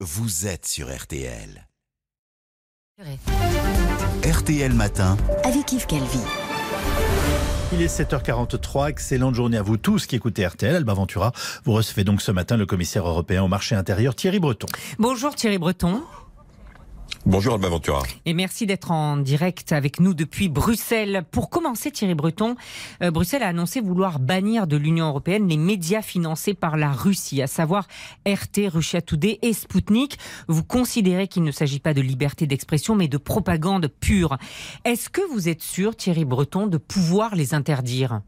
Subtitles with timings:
[0.00, 1.66] vous êtes sur RTL.
[4.22, 5.16] RTL Matin.
[5.42, 6.18] avec Yves Calvi.
[7.72, 10.76] Il est 7h43, excellente journée à vous tous qui écoutez RTL.
[10.76, 11.32] Alba Ventura,
[11.64, 14.66] vous recevez donc ce matin le commissaire européen au marché intérieur Thierry Breton.
[14.98, 16.02] Bonjour Thierry Breton.
[17.26, 18.04] Bonjour Alba Ventura.
[18.24, 21.24] Et merci d'être en direct avec nous depuis Bruxelles.
[21.32, 22.54] Pour commencer, Thierry Breton,
[23.02, 27.42] euh, Bruxelles a annoncé vouloir bannir de l'Union européenne les médias financés par la Russie,
[27.42, 27.88] à savoir
[28.28, 30.18] RT, Russia Today et Sputnik.
[30.46, 34.38] Vous considérez qu'il ne s'agit pas de liberté d'expression, mais de propagande pure.
[34.84, 38.20] Est-ce que vous êtes sûr, Thierry Breton, de pouvoir les interdire?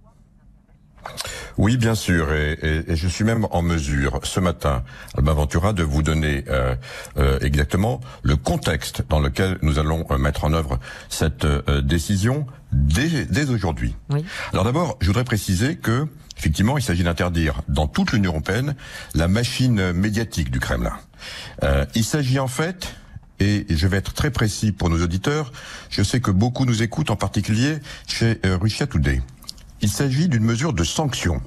[1.56, 4.84] Oui, bien sûr, et, et- et je suis même en mesure ce matin,
[5.16, 6.76] Alba Ventura, de vous donner euh,
[7.16, 12.46] euh, exactement le contexte dans lequel nous allons euh, mettre en œuvre cette euh, décision
[12.72, 13.96] dès, dès aujourd'hui.
[14.10, 14.24] Oui.
[14.52, 16.06] Alors d'abord, je voudrais préciser que
[16.38, 18.76] effectivement, il s'agit d'interdire dans toute l'Union européenne
[19.14, 20.96] la machine médiatique du Kremlin.
[21.64, 22.94] Euh, il s'agit en fait
[23.40, 25.50] et je vais être très précis pour nos auditeurs.
[25.90, 29.20] Je sais que beaucoup nous écoutent, en particulier chez euh, Russia Today.
[29.80, 31.40] Il s'agit d'une mesure de sanction.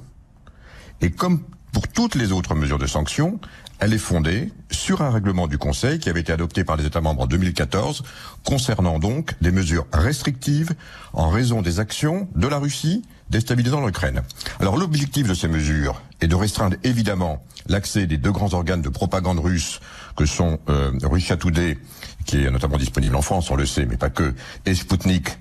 [1.00, 3.40] Et comme pour toutes les autres mesures de sanction,
[3.78, 7.00] elle est fondée sur un règlement du Conseil qui avait été adopté par les États
[7.00, 8.04] membres en 2014,
[8.44, 10.72] concernant donc des mesures restrictives
[11.14, 14.22] en raison des actions de la Russie déstabilisant l'Ukraine.
[14.60, 18.88] Alors l'objectif de ces mesures est de restreindre évidemment l'accès des deux grands organes de
[18.88, 19.80] propagande russe
[20.16, 21.36] que sont euh, Russia
[22.26, 24.34] qui est notamment disponible en France, on le sait, mais pas que,
[24.66, 25.38] et Sputnik,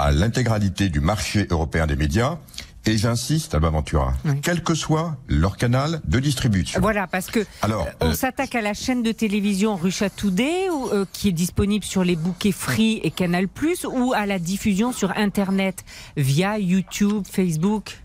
[0.00, 2.38] à l'intégralité du marché européen des médias.
[2.86, 4.40] Et j'insiste, Alba Ventura, Oui.
[4.42, 6.80] quel que soit leur canal de distribution.
[6.80, 9.78] Voilà, parce que Alors, euh, on euh, s'attaque à la chaîne de télévision
[10.16, 13.48] Today, ou, euh, qui est disponible sur les bouquets Free et Canal+,
[13.92, 15.84] ou à la diffusion sur Internet
[16.16, 18.00] via YouTube, Facebook.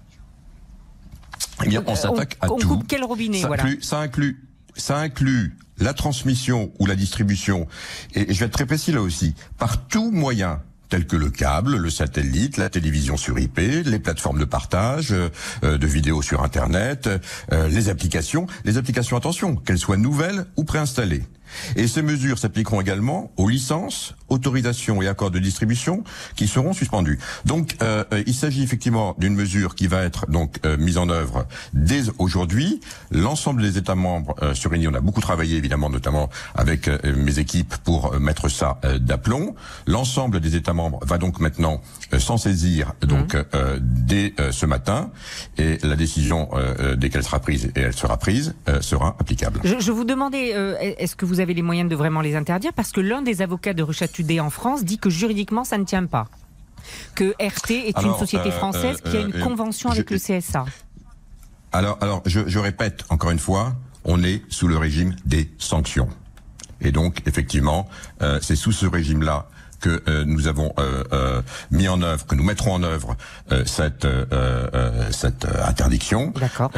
[1.63, 2.67] Eh bien, on s'attaque à on tout.
[2.67, 3.63] coupe quel robinet, ça voilà.
[3.63, 4.43] inclut, ça inclut,
[4.75, 7.65] ça inclut la transmission ou la distribution.
[8.13, 9.35] Et je vais être très précis là aussi.
[9.57, 10.61] Par tout moyen
[10.95, 15.77] tels que le câble, le satellite, la télévision sur IP, les plateformes de partage euh,
[15.77, 17.09] de vidéos sur Internet,
[17.51, 18.47] euh, les applications.
[18.63, 21.23] Les applications, attention, qu'elles soient nouvelles ou préinstallées.
[21.75, 26.03] Et ces mesures s'appliqueront également aux licences, autorisations et accords de distribution
[26.35, 27.19] qui seront suspendus.
[27.45, 31.09] Donc, euh, euh, il s'agit effectivement d'une mesure qui va être donc euh, mise en
[31.09, 32.79] œuvre dès aujourd'hui.
[33.11, 34.89] L'ensemble des États membres euh, se réunissent.
[34.91, 39.55] On a beaucoup travaillé évidemment, notamment avec euh, mes équipes pour euh, mettre ça d'aplomb.
[39.87, 41.81] L'ensemble des États membres va donc maintenant
[42.17, 45.11] s'en saisir donc euh, dès ce matin
[45.57, 46.49] et la décision
[46.97, 49.59] dès qu'elle sera prise et elle sera prise euh, sera applicable.
[49.63, 52.73] Je, je vous demandais, euh, est-ce que vous avez les moyens de vraiment les interdire
[52.73, 56.05] Parce que l'un des avocats de Today en France dit que juridiquement, ça ne tient
[56.05, 56.27] pas.
[57.15, 60.17] Que RT est Alors, une société euh, française qui a une euh, convention avec le
[60.17, 60.65] CSA.
[61.71, 66.09] Alors, alors, je, je répète encore une fois, on est sous le régime des sanctions.
[66.81, 67.87] Et donc, effectivement,
[68.21, 69.47] euh, c'est sous ce régime-là
[69.85, 73.15] que euh, nous avons euh, euh, mis en œuvre, que nous mettrons en œuvre
[73.65, 74.07] cette
[75.11, 76.33] cette interdiction.
[76.35, 76.71] D'accord.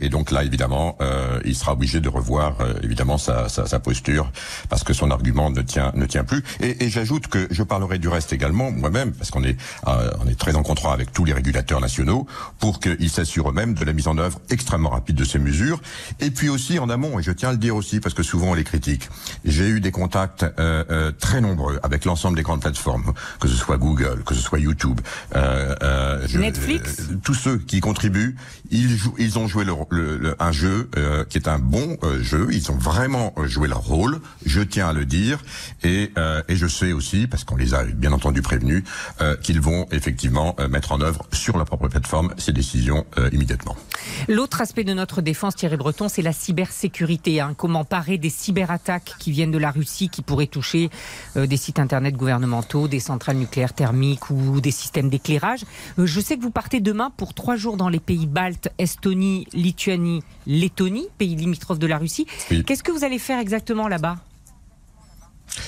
[0.00, 0.96] Et donc là, évidemment,
[1.44, 4.30] il sera obligé de revoir évidemment sa, sa, sa posture
[4.68, 6.42] parce que son argument ne tient ne tient plus.
[6.60, 10.38] Et, et j'ajoute que je parlerai du reste également moi-même parce qu'on est on est
[10.38, 12.26] très en contrat avec tous les régulateurs nationaux
[12.60, 15.80] pour qu'ils s'assurent eux-mêmes de la mise en œuvre extrêmement rapide de ces mesures.
[16.20, 18.50] Et puis aussi en amont, et je tiens à le dire aussi parce que souvent
[18.50, 19.08] on les critique.
[19.44, 23.56] J'ai eu des contacts euh, euh, très nombreux avec l'ensemble des grandes plateformes, que ce
[23.56, 25.00] soit Google, que ce soit YouTube,
[25.34, 28.36] euh, euh, je- Netflix euh, tous ceux qui contribuent,
[28.70, 30.88] ils, jouent, ils ont joué le- le- le- un jeu
[31.28, 32.48] qui est un bon jeu.
[32.52, 34.20] Ils ont vraiment joué leur rôle.
[34.46, 35.42] Je tiens à le dire,
[35.82, 36.12] et,
[36.48, 38.84] et je sais aussi, parce qu'on les a bien entendu prévenus,
[39.42, 43.76] qu'ils vont effectivement mettre en œuvre sur leur propre plateforme ces décisions immédiatement.
[44.28, 47.40] L'autre aspect de notre défense, Thierry Breton, c'est la cybersécurité.
[47.40, 47.54] hein.
[47.56, 50.90] Comment parer des cyberattaques qui viennent de la Russie, qui pourraient toucher
[51.36, 52.33] des sites internet gouvernementaux,
[52.88, 55.64] des centrales nucléaires thermiques ou des systèmes d'éclairage.
[55.98, 59.46] Euh, je sais que vous partez demain pour trois jours dans les pays baltes, Estonie,
[59.52, 62.26] Lituanie, Lettonie, pays limitrophes de la Russie.
[62.50, 62.64] Oui.
[62.64, 64.16] Qu'est-ce que vous allez faire exactement là-bas?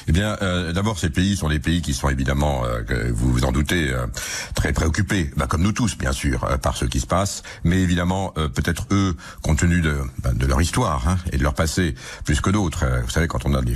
[0.09, 3.45] Eh bien, euh, d'abord, ces pays sont des pays qui sont évidemment, euh, vous vous
[3.45, 4.07] en doutez, euh,
[4.55, 7.43] très préoccupés, bah, comme nous tous, bien sûr, euh, par ce qui se passe.
[7.65, 11.43] Mais évidemment, euh, peut-être eux, compte tenu de, bah, de leur histoire hein, et de
[11.43, 11.95] leur passé,
[12.25, 12.85] plus que d'autres.
[12.85, 13.75] Euh, vous savez, quand on a des,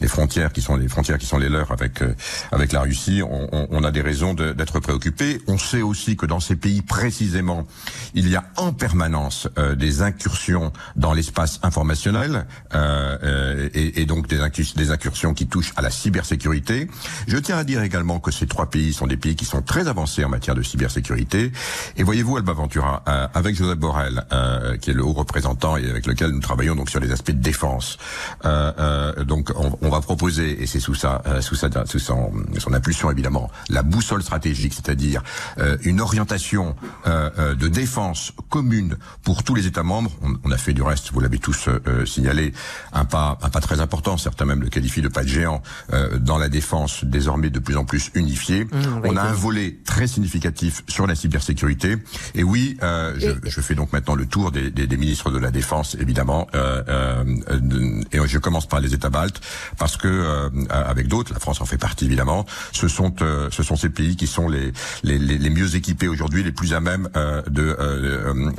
[0.00, 2.02] des frontières qui sont les frontières qui sont les leurs avec
[2.52, 5.40] avec la Russie, on, on- on a des raisons d'être préoccupés.
[5.46, 7.66] On sait aussi que dans ces pays précisément,
[8.14, 12.46] il y a en permanence des incursions dans l'espace informationnel.
[13.74, 16.88] Et, et, donc des incursions qui touchent à la cybersécurité.
[17.26, 19.88] Je tiens à dire également que ces trois pays sont des pays qui sont très
[19.88, 21.52] avancés en matière de cybersécurité.
[21.96, 25.88] Et voyez-vous, Alba Ventura, euh, avec Joseph Borrell, euh, qui est le haut représentant et
[25.88, 27.98] avec lequel nous travaillons donc sur les aspects de défense.
[28.44, 32.72] Euh, donc on, on, va proposer, et c'est sous sa, sous sa, sous son, son
[32.72, 35.22] impulsion évidemment, la boussole stratégique, c'est-à-dire
[35.82, 40.10] une orientation de défense commune pour tous les États membres.
[40.22, 41.68] On, on a fait du reste, vous l'avez tous
[42.04, 42.52] signalé,
[42.92, 44.16] un pas, un pas très important.
[44.16, 45.62] Certains même le qualifient de pas de géant
[46.20, 48.64] dans la défense désormais de plus en plus unifiée.
[48.64, 48.68] Mmh,
[49.04, 51.96] on a un volet très significatif sur la cybersécurité.
[52.34, 55.38] Et oui, euh, je, je, fais donc maintenant le tour des, des, des ministres de
[55.38, 59.40] la Défense, évidemment, euh, euh, et je commence par les États baltes,
[59.78, 63.62] parce que euh, avec d'autres, la France en fait partie évidemment, ce sont euh, ce
[63.62, 67.08] sont ces pays qui sont les les, les mieux équipés aujourd'hui, les plus à même
[67.58, 67.66] de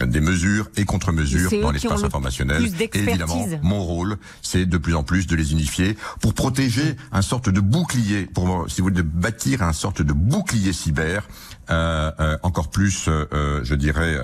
[0.05, 2.61] des mesures et contre-mesures dans l'espace informationnel.
[2.79, 6.68] Et évidemment, mon rôle, c'est de plus en plus de les unifier pour protéger
[7.11, 11.27] un sorte de bouclier, pour si vous voulez, bâtir un sorte de bouclier cyber
[11.69, 14.17] encore plus, euh, je dirais,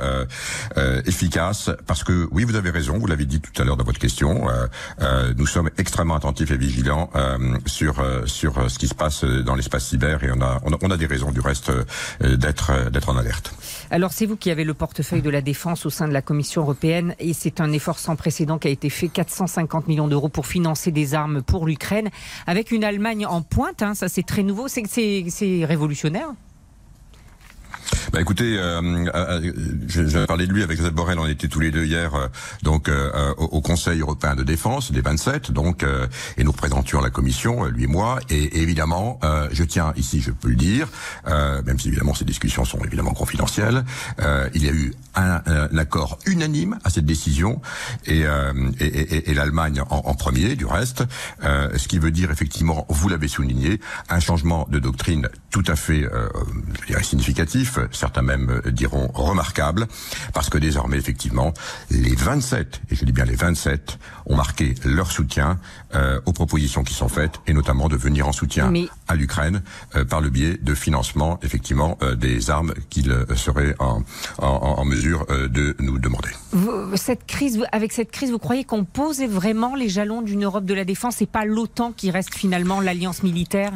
[1.06, 1.70] efficace.
[1.88, 4.48] Parce que oui, vous avez raison, vous l'avez dit tout à l'heure dans votre question,
[5.38, 7.10] nous sommes extrêmement attentifs et vigilants
[7.66, 10.92] sur sur ce qui se passe dans l'espace cyber et on a, on a, on
[10.92, 11.72] a des raisons du reste
[12.22, 13.54] d'être d'être en alerte.
[13.92, 16.62] Alors c'est vous qui avez le portefeuille de la défense au sein de la Commission
[16.62, 20.48] européenne et c'est un effort sans précédent qui a été fait, 450 millions d'euros pour
[20.48, 22.10] financer des armes pour l'Ukraine,
[22.48, 24.86] avec une Allemagne en pointe, hein, ça c'est très nouveau, c'est
[25.66, 26.30] révolutionnaire.
[28.16, 29.52] Bah écoutez, euh, euh, euh
[29.90, 32.28] je, de lui avec Joseph Borrell, on était tous les deux hier euh,
[32.64, 32.90] donc
[33.38, 35.84] au, Conseil européen de défense des 27, donc
[36.38, 39.20] et nous représentions la Commission, lui et moi, et, évidemment,
[39.52, 40.88] je tiens ici, je peux le dire,
[41.28, 43.84] même si évidemment ces discussions sont évidemment confidentielles,
[44.54, 47.62] il y a eu un, un, accord unanime à cette décision.
[48.06, 48.22] Et,
[48.80, 51.04] et, et, et l'Allemagne en, en, premier, du reste,
[51.42, 53.80] ce qui veut dire effectivement, vous l'avez souligné,
[54.10, 56.08] un changement de doctrine tout à fait,
[57.02, 59.88] significatif certains même euh, diront remarquable,
[60.32, 61.54] parce que désormais, effectivement,
[61.90, 63.98] les 27, et je dis bien les 27,
[64.28, 65.58] ont marqué leur soutien
[65.96, 68.72] euh, aux propositions qui sont faites, et notamment de venir en soutien
[69.08, 69.64] à l'Ukraine
[69.96, 74.04] euh, par le biais de financement, effectivement, des armes qu'ils seraient en,
[74.38, 76.30] en, en, mesure de nous demander.
[76.96, 80.76] cette crise, avec cette crise, vous croyez qu'on pose vraiment les jalons d'une Europe de
[80.76, 83.74] la défense et pas l'OTAN qui reste finalement l'alliance militaire?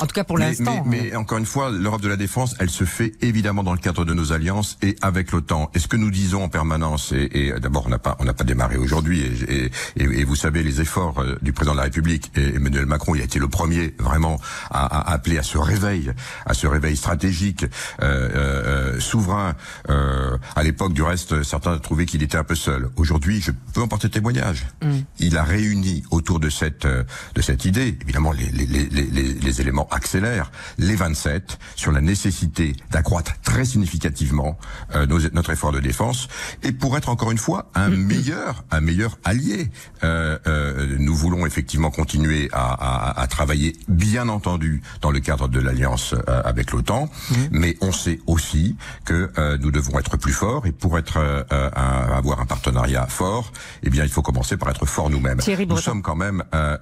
[0.00, 0.84] En tout cas pour l'instant.
[0.86, 3.78] Mais, mais, encore une fois, l'Europe de la défense, elle se fait évidemment dans le
[3.78, 5.70] cadre de nos alliances et avec l'OTAN.
[5.74, 8.34] Et ce que nous disons en permanence, et, et d'abord on n'a pas on n'a
[8.34, 11.84] pas démarré aujourd'hui, et, et, et, vous savez les efforts euh, du président de la
[11.84, 15.58] République et Emmanuel Macron, il a été le premier vraiment à, à appeler à ce
[15.58, 16.12] réveil,
[16.46, 17.64] à ce réveil stratégique,
[18.02, 19.54] euh, euh, souverain.
[19.90, 22.90] Euh, à l'époque, du reste, certains trouvaient qu'il était un peu seul.
[22.96, 24.66] Aujourd'hui, je peux en porter témoignage.
[24.82, 24.98] Mm.
[25.18, 29.60] Il a réuni autour de cette de cette idée, évidemment les les, les, les, les
[29.84, 34.58] éléments accélère les 27 sur la nécessité d'accroître très significativement
[34.94, 36.28] euh, notre effort de défense
[36.62, 37.96] et pour être encore une fois un mm-hmm.
[37.96, 39.70] meilleur un meilleur allié.
[40.02, 45.48] Euh, euh, nous voulons effectivement continuer à, à, à, travailler, bien entendu, dans le cadre
[45.48, 47.48] de l'alliance euh, avec l'OTAN, mm-hmm.
[47.52, 51.68] mais on sait aussi que euh, nous devons être plus forts et pour être un,
[52.14, 53.52] avoir un partenariat fort,
[53.82, 55.40] eh bien il faut commencer par être fort nous-mêmes.
[55.68, 56.78] Nous sommes quand même un,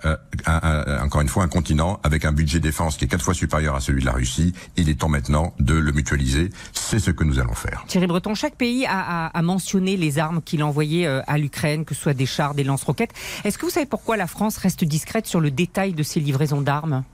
[1.03, 3.81] encore une fois un continent avec un budget défense qui est quatre fois supérieur à
[3.81, 4.53] celui de la Russie.
[4.77, 6.51] Il est temps maintenant de le mutualiser.
[6.73, 7.85] C'est ce que nous allons faire.
[7.89, 12.03] Thierry Breton, chaque pays a, mentionné les armes qu'il envoyait euh, à l'Ukraine, que ce
[12.03, 13.13] soit des chars, des lance-roquettes.
[13.45, 16.61] Est-ce que vous savez pourquoi la France reste discrète sur le détail de ces livraisons
[16.61, 17.05] d'armes?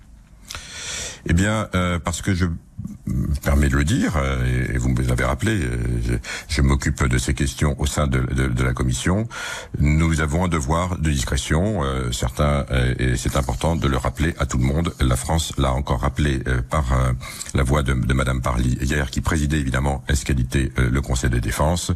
[1.27, 2.47] Eh bien, euh, parce que je
[3.43, 6.15] permet de le dire, euh, et vous me l'avez rappelé, euh, je,
[6.49, 9.27] je m'occupe de ces questions au sein de, de, de, la commission.
[9.79, 12.67] Nous avons un devoir de discrétion, euh, certains,
[12.99, 14.93] et c'est important de le rappeler à tout le monde.
[15.01, 16.85] La France l'a encore rappelé par
[17.55, 21.39] la voix de, de Madame Parly hier, qui présidait évidemment est qualité le Conseil de
[21.39, 21.93] défense.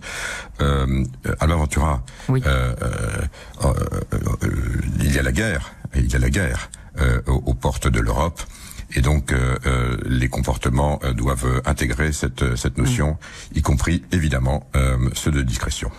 [0.61, 1.05] Euh,
[1.41, 2.43] Ventura, oui.
[5.00, 6.71] il y a la guerre, il y a la guerre
[7.26, 8.41] aux, aux portes de l'Europe.
[8.95, 13.59] Et donc, euh, euh, les comportements euh, doivent intégrer cette, cette notion, mm.
[13.59, 14.67] y compris évidemment
[15.15, 15.91] ceux de discrétion.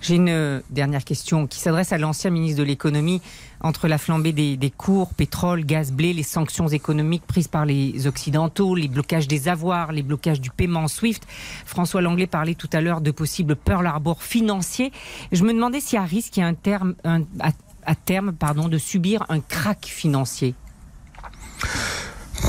[0.00, 3.20] J'ai une dernière question qui s'adresse à l'ancien ministre de l'économie.
[3.62, 8.06] Entre la flambée des, des, cours, pétrole, gaz, blé, les sanctions économiques prises par les
[8.06, 11.20] Occidentaux, les blocages des avoirs, les blocages du paiement SWIFT,
[11.66, 14.92] François Langlais parlait tout à l'heure de possibles Pearl Harbor financiers.
[15.30, 17.50] Je me demandais s'il y a un risque, il y a un terme, un, à,
[17.84, 20.54] à terme pardon, de subir un crack financier.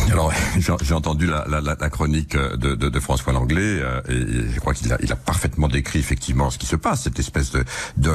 [0.09, 0.33] Alors,
[0.81, 5.67] j'ai entendu la, chronique de, de, François Langlais euh, et je crois qu'il a, parfaitement
[5.67, 7.63] décrit effectivement ce qui se passe, cette espèce de,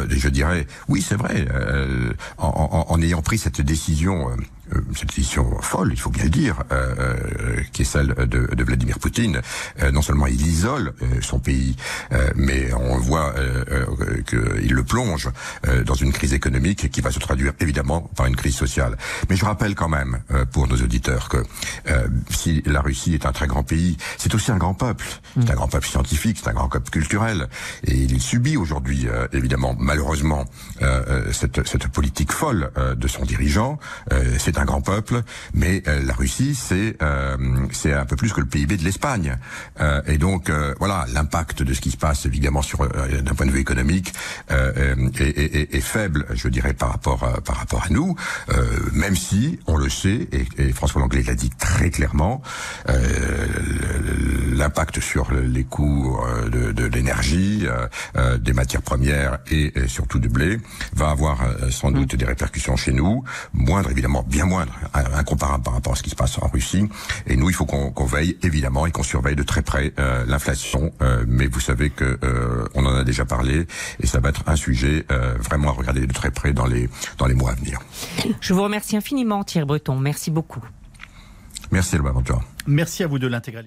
[0.08, 4.36] je dirais, oui, c'est vrai, euh, en, ayant pris cette décision euh, euh,
[4.94, 8.64] cette décision folle, il faut bien le dire, euh, euh, qui est celle de, de
[8.64, 9.40] Vladimir Poutine.
[9.92, 11.76] non seulement il isole son pays,
[12.34, 13.34] mais on voit
[14.26, 15.28] qu'il le plonge
[15.84, 18.96] dans une crise économique qui va se traduire évidemment par une crise sociale.
[19.28, 20.20] Mais je rappelle quand même
[20.52, 21.38] pour nos auditeurs que
[22.30, 25.06] si la Russie est un très grand pays, c'est aussi un grand peuple.
[25.38, 27.48] C'est un grand peuple scientifique, c'est un grand peuple culturel,
[27.84, 30.44] et il subit aujourd'hui évidemment malheureusement
[31.32, 33.78] cette, cette politique folle de son dirigeant.
[34.38, 35.22] c'est un grand peuple,
[35.54, 37.36] mais euh, la Russie, c'est euh,
[37.72, 39.36] c'est un peu plus que le PIB de l'Espagne.
[39.80, 43.50] Euh, et donc, voilà, l'impact de ce qui se passe, évidemment, sur d'un point de
[43.50, 44.12] vue économique,
[44.50, 48.14] est, est, est, faible, je dirais, par rapport par rapport à nous,
[48.92, 52.42] même si, on le sait, et, et François Langlais l'a dit très clairement,
[54.52, 56.18] l'impact sur les coûts
[56.50, 57.66] de, de l'énergie,
[58.38, 60.58] des matières premières et, surtout du blé
[60.94, 61.38] va avoir
[61.70, 62.16] sans doute mm.
[62.16, 66.16] des répercussions chez nous, moindres évidemment, bien moindre, incomparable par rapport à ce qui se
[66.16, 66.88] passe en Russie.
[67.26, 70.92] Et nous, il faut qu'on veille évidemment et qu'on surveille de très près euh, l'inflation.
[71.02, 73.66] Euh, mais vous savez que euh, on en a déjà parlé
[74.00, 75.04] et ça va être un sujet
[75.40, 76.88] vraiment à regarder de très près dans les
[77.18, 77.80] dans les mois à venir.
[78.40, 79.96] Je vous remercie infiniment, Thierry Breton.
[79.96, 80.62] Merci beaucoup.
[81.72, 82.40] Merci, Alba Ventura.
[82.66, 83.64] Merci à vous de l'intégralité.